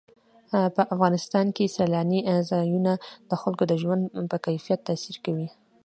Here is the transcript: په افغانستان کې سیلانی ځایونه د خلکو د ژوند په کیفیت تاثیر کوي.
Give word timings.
په 0.75 0.81
افغانستان 0.93 1.45
کې 1.55 1.73
سیلانی 1.77 2.19
ځایونه 2.51 2.93
د 3.29 3.31
خلکو 3.41 3.63
د 3.67 3.73
ژوند 3.81 4.03
په 4.31 4.37
کیفیت 4.45 4.79
تاثیر 4.87 5.17
کوي. 5.25 5.49